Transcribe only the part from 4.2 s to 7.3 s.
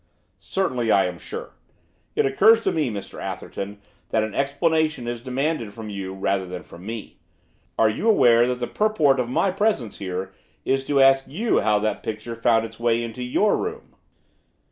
an explanation is demanded from you rather than from me.